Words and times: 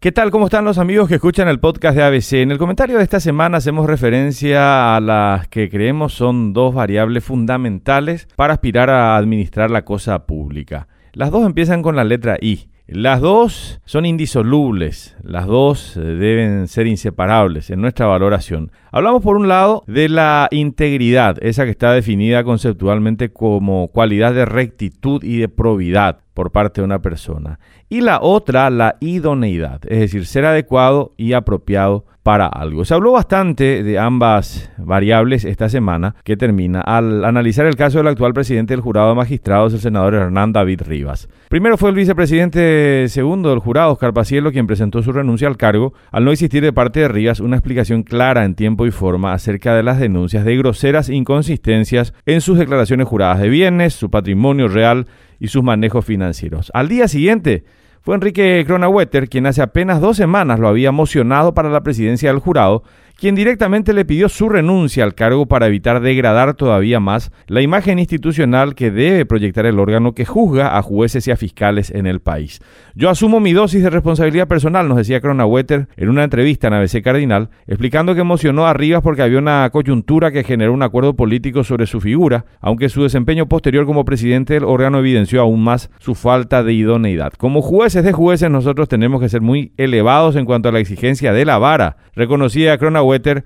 ¿Qué 0.00 0.12
tal? 0.12 0.30
¿Cómo 0.30 0.44
están 0.44 0.64
los 0.64 0.78
amigos 0.78 1.08
que 1.08 1.16
escuchan 1.16 1.48
el 1.48 1.58
podcast 1.58 1.96
de 1.96 2.04
ABC? 2.04 2.34
En 2.34 2.52
el 2.52 2.58
comentario 2.58 2.98
de 2.98 3.02
esta 3.02 3.18
semana 3.18 3.56
hacemos 3.56 3.84
referencia 3.88 4.94
a 4.94 5.00
las 5.00 5.48
que 5.48 5.68
creemos 5.68 6.14
son 6.14 6.52
dos 6.52 6.72
variables 6.72 7.24
fundamentales 7.24 8.28
para 8.36 8.52
aspirar 8.52 8.90
a 8.90 9.16
administrar 9.16 9.72
la 9.72 9.84
cosa 9.84 10.24
pública. 10.24 10.86
Las 11.14 11.32
dos 11.32 11.44
empiezan 11.44 11.82
con 11.82 11.96
la 11.96 12.04
letra 12.04 12.36
I. 12.40 12.68
Las 12.86 13.20
dos 13.20 13.80
son 13.86 14.06
indisolubles, 14.06 15.16
las 15.24 15.46
dos 15.46 15.96
eh, 15.96 16.00
deben 16.00 16.68
ser 16.68 16.86
inseparables 16.86 17.68
en 17.68 17.80
nuestra 17.80 18.06
valoración. 18.06 18.70
Hablamos 18.92 19.22
por 19.22 19.36
un 19.36 19.48
lado 19.48 19.82
de 19.88 20.08
la 20.08 20.46
integridad, 20.52 21.36
esa 21.42 21.64
que 21.64 21.72
está 21.72 21.92
definida 21.92 22.44
conceptualmente 22.44 23.30
como 23.30 23.88
cualidad 23.88 24.32
de 24.32 24.44
rectitud 24.44 25.24
y 25.24 25.38
de 25.38 25.48
probidad 25.48 26.20
por 26.38 26.52
parte 26.52 26.80
de 26.80 26.84
una 26.84 27.02
persona. 27.02 27.58
Y 27.88 28.00
la 28.00 28.20
otra, 28.22 28.70
la 28.70 28.94
idoneidad, 29.00 29.80
es 29.88 29.98
decir, 29.98 30.24
ser 30.24 30.44
adecuado 30.44 31.12
y 31.16 31.32
apropiado 31.32 32.04
para 32.22 32.46
algo. 32.46 32.84
Se 32.84 32.94
habló 32.94 33.10
bastante 33.10 33.82
de 33.82 33.98
ambas 33.98 34.70
variables 34.76 35.44
esta 35.44 35.68
semana 35.68 36.14
que 36.22 36.36
termina 36.36 36.80
al 36.80 37.24
analizar 37.24 37.66
el 37.66 37.74
caso 37.74 37.98
del 37.98 38.06
actual 38.06 38.34
presidente 38.34 38.72
del 38.72 38.82
jurado 38.82 39.08
de 39.08 39.14
magistrados, 39.16 39.72
el 39.72 39.80
senador 39.80 40.14
Hernán 40.14 40.52
David 40.52 40.82
Rivas. 40.82 41.28
Primero 41.48 41.76
fue 41.76 41.88
el 41.88 41.96
vicepresidente 41.96 43.06
segundo 43.08 43.48
del 43.48 43.58
jurado, 43.58 43.92
Oscar 43.92 44.12
Pacielo, 44.12 44.52
quien 44.52 44.68
presentó 44.68 45.02
su 45.02 45.10
renuncia 45.10 45.48
al 45.48 45.56
cargo 45.56 45.94
al 46.12 46.24
no 46.24 46.30
existir 46.30 46.62
de 46.62 46.72
parte 46.72 47.00
de 47.00 47.08
Rivas 47.08 47.40
una 47.40 47.56
explicación 47.56 48.04
clara 48.04 48.44
en 48.44 48.54
tiempo 48.54 48.86
y 48.86 48.92
forma 48.92 49.32
acerca 49.32 49.74
de 49.74 49.82
las 49.82 49.98
denuncias 49.98 50.44
de 50.44 50.56
groseras 50.56 51.08
inconsistencias 51.08 52.14
en 52.26 52.42
sus 52.42 52.58
declaraciones 52.58 53.08
juradas 53.08 53.40
de 53.40 53.48
bienes, 53.48 53.94
su 53.94 54.08
patrimonio 54.10 54.68
real 54.68 55.06
y 55.38 55.48
sus 55.48 55.62
manejos 55.62 56.04
financieros. 56.04 56.70
Al 56.74 56.88
día 56.88 57.08
siguiente 57.08 57.64
fue 58.00 58.14
Enrique 58.14 58.64
Kronawetter 58.66 59.28
quien 59.28 59.46
hace 59.46 59.62
apenas 59.62 60.00
dos 60.00 60.16
semanas 60.16 60.58
lo 60.60 60.68
había 60.68 60.92
mocionado 60.92 61.54
para 61.54 61.70
la 61.70 61.82
presidencia 61.82 62.30
del 62.30 62.40
jurado 62.40 62.82
quien 63.18 63.34
directamente 63.34 63.92
le 63.92 64.04
pidió 64.04 64.28
su 64.28 64.48
renuncia 64.48 65.02
al 65.02 65.16
cargo 65.16 65.46
para 65.46 65.66
evitar 65.66 66.00
degradar 66.00 66.54
todavía 66.54 67.00
más 67.00 67.32
la 67.48 67.60
imagen 67.62 67.98
institucional 67.98 68.76
que 68.76 68.92
debe 68.92 69.26
proyectar 69.26 69.66
el 69.66 69.80
órgano 69.80 70.12
que 70.12 70.24
juzga 70.24 70.78
a 70.78 70.82
jueces 70.82 71.26
y 71.26 71.32
a 71.32 71.36
fiscales 71.36 71.90
en 71.90 72.06
el 72.06 72.20
país. 72.20 72.60
Yo 72.94 73.10
asumo 73.10 73.40
mi 73.40 73.52
dosis 73.52 73.82
de 73.82 73.90
responsabilidad 73.90 74.46
personal, 74.46 74.86
nos 74.86 74.98
decía 74.98 75.20
Wetter 75.20 75.88
en 75.96 76.08
una 76.10 76.22
entrevista 76.22 76.68
en 76.68 76.74
ABC 76.74 77.02
Cardinal, 77.02 77.50
explicando 77.66 78.14
que 78.14 78.20
emocionó 78.20 78.68
a 78.68 78.72
Rivas 78.72 79.02
porque 79.02 79.22
había 79.22 79.38
una 79.38 79.68
coyuntura 79.70 80.30
que 80.30 80.44
generó 80.44 80.72
un 80.72 80.84
acuerdo 80.84 81.16
político 81.16 81.64
sobre 81.64 81.86
su 81.86 82.00
figura, 82.00 82.44
aunque 82.60 82.88
su 82.88 83.02
desempeño 83.02 83.48
posterior 83.48 83.84
como 83.84 84.04
presidente 84.04 84.54
del 84.54 84.64
órgano 84.64 85.00
evidenció 85.00 85.40
aún 85.40 85.64
más 85.64 85.90
su 85.98 86.14
falta 86.14 86.62
de 86.62 86.72
idoneidad. 86.72 87.32
Como 87.32 87.62
jueces 87.62 88.04
de 88.04 88.12
jueces 88.12 88.48
nosotros 88.48 88.88
tenemos 88.88 89.20
que 89.20 89.28
ser 89.28 89.40
muy 89.40 89.72
elevados 89.76 90.36
en 90.36 90.44
cuanto 90.44 90.68
a 90.68 90.72
la 90.72 90.78
exigencia 90.78 91.32
de 91.32 91.44
la 91.44 91.58
vara, 91.58 91.96
reconocía 92.14 92.78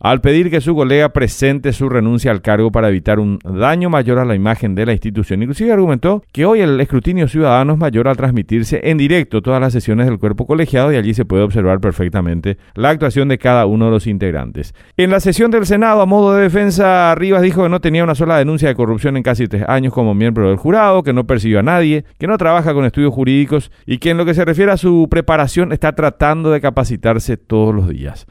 Al 0.00 0.20
pedir 0.20 0.50
que 0.50 0.60
su 0.60 0.74
colega 0.74 1.10
presente 1.10 1.72
su 1.72 1.88
renuncia 1.88 2.30
al 2.30 2.42
cargo 2.42 2.72
para 2.72 2.88
evitar 2.88 3.20
un 3.20 3.38
daño 3.44 3.88
mayor 3.88 4.18
a 4.18 4.24
la 4.24 4.34
imagen 4.34 4.74
de 4.74 4.86
la 4.86 4.92
institución. 4.92 5.42
Inclusive 5.42 5.72
argumentó 5.72 6.22
que 6.32 6.44
hoy 6.44 6.60
el 6.60 6.80
escrutinio 6.80 7.28
ciudadano 7.28 7.74
es 7.74 7.78
mayor 7.78 8.08
al 8.08 8.16
transmitirse 8.16 8.80
en 8.84 8.98
directo 8.98 9.42
todas 9.42 9.60
las 9.60 9.72
sesiones 9.72 10.06
del 10.06 10.18
cuerpo 10.18 10.46
colegiado 10.46 10.92
y 10.92 10.96
allí 10.96 11.14
se 11.14 11.24
puede 11.24 11.44
observar 11.44 11.80
perfectamente 11.80 12.58
la 12.74 12.90
actuación 12.90 13.28
de 13.28 13.38
cada 13.38 13.66
uno 13.66 13.86
de 13.86 13.90
los 13.92 14.06
integrantes. 14.06 14.74
En 14.96 15.10
la 15.10 15.20
sesión 15.20 15.50
del 15.50 15.66
Senado, 15.66 16.00
a 16.00 16.06
modo 16.06 16.34
de 16.34 16.42
defensa, 16.42 17.14
Rivas 17.14 17.42
dijo 17.42 17.62
que 17.62 17.68
no 17.68 17.80
tenía 17.80 18.02
una 18.02 18.14
sola 18.14 18.38
denuncia 18.38 18.68
de 18.68 18.74
corrupción 18.74 19.16
en 19.16 19.22
casi 19.22 19.46
tres 19.46 19.64
años 19.68 19.92
como 19.92 20.14
miembro 20.14 20.48
del 20.48 20.56
jurado, 20.56 21.02
que 21.02 21.12
no 21.12 21.26
persiguió 21.26 21.60
a 21.60 21.62
nadie, 21.62 22.04
que 22.18 22.26
no 22.26 22.38
trabaja 22.38 22.74
con 22.74 22.84
estudios 22.84 23.14
jurídicos 23.14 23.70
y 23.86 23.98
que 23.98 24.10
en 24.10 24.16
lo 24.16 24.24
que 24.24 24.34
se 24.34 24.44
refiere 24.44 24.72
a 24.72 24.76
su 24.76 25.06
preparación 25.08 25.72
está 25.72 25.94
tratando 25.94 26.50
de 26.50 26.60
capacitarse 26.60 27.36
todos 27.36 27.74
los 27.74 27.88
días. 27.88 28.26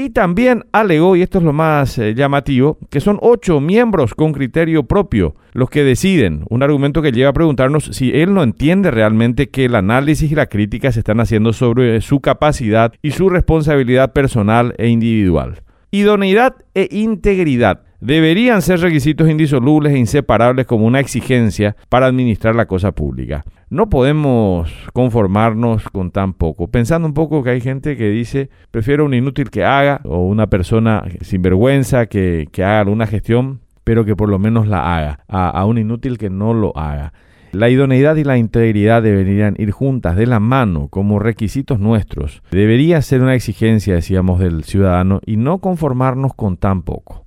Y 0.00 0.08
también 0.08 0.64
alegó, 0.72 1.14
y 1.14 1.20
esto 1.20 1.36
es 1.36 1.44
lo 1.44 1.52
más 1.52 1.98
eh, 1.98 2.14
llamativo, 2.14 2.78
que 2.88 3.00
son 3.00 3.18
ocho 3.20 3.60
miembros 3.60 4.14
con 4.14 4.32
criterio 4.32 4.84
propio 4.84 5.34
los 5.52 5.68
que 5.68 5.84
deciden. 5.84 6.44
Un 6.48 6.62
argumento 6.62 7.02
que 7.02 7.12
lleva 7.12 7.28
a 7.28 7.34
preguntarnos 7.34 7.90
si 7.92 8.10
él 8.10 8.32
no 8.32 8.42
entiende 8.42 8.90
realmente 8.90 9.50
que 9.50 9.66
el 9.66 9.74
análisis 9.74 10.32
y 10.32 10.34
la 10.34 10.46
crítica 10.46 10.90
se 10.90 11.00
están 11.00 11.20
haciendo 11.20 11.52
sobre 11.52 12.00
su 12.00 12.20
capacidad 12.20 12.94
y 13.02 13.10
su 13.10 13.28
responsabilidad 13.28 14.14
personal 14.14 14.74
e 14.78 14.88
individual. 14.88 15.60
Idoneidad 15.90 16.54
e 16.72 16.88
integridad 16.90 17.82
deberían 18.00 18.62
ser 18.62 18.80
requisitos 18.80 19.28
indisolubles 19.28 19.92
e 19.92 19.98
inseparables 19.98 20.66
como 20.66 20.86
una 20.86 21.00
exigencia 21.00 21.76
para 21.88 22.06
administrar 22.06 22.54
la 22.54 22.66
cosa 22.66 22.92
pública. 22.92 23.44
No 23.68 23.88
podemos 23.88 24.72
conformarnos 24.92 25.84
con 25.90 26.10
tan 26.10 26.32
poco. 26.32 26.68
Pensando 26.68 27.06
un 27.06 27.14
poco 27.14 27.44
que 27.44 27.50
hay 27.50 27.60
gente 27.60 27.96
que 27.96 28.08
dice, 28.08 28.50
prefiero 28.70 29.04
un 29.04 29.14
inútil 29.14 29.50
que 29.50 29.64
haga 29.64 30.00
o 30.04 30.26
una 30.26 30.48
persona 30.48 31.04
sin 31.20 31.42
vergüenza 31.42 32.06
que, 32.06 32.48
haga 32.56 32.80
alguna 32.80 33.06
gestión, 33.06 33.60
pero 33.84 34.04
que 34.04 34.16
por 34.16 34.28
lo 34.28 34.38
menos 34.38 34.66
la 34.66 34.96
haga, 34.96 35.20
a, 35.28 35.50
a 35.50 35.64
un 35.66 35.78
inútil 35.78 36.18
que 36.18 36.30
no 36.30 36.52
lo 36.52 36.76
haga. 36.76 37.12
La 37.52 37.68
idoneidad 37.68 38.14
y 38.14 38.22
la 38.22 38.38
integridad 38.38 39.02
deberían 39.02 39.56
ir 39.58 39.72
juntas 39.72 40.14
de 40.14 40.26
la 40.26 40.38
mano 40.38 40.86
como 40.88 41.18
requisitos 41.18 41.80
nuestros. 41.80 42.42
Debería 42.52 43.02
ser 43.02 43.22
una 43.22 43.34
exigencia, 43.34 43.94
decíamos, 43.94 44.38
del 44.38 44.62
ciudadano 44.62 45.20
y 45.26 45.36
no 45.36 45.58
conformarnos 45.58 46.34
con 46.34 46.56
tan 46.56 46.82
poco. 46.82 47.26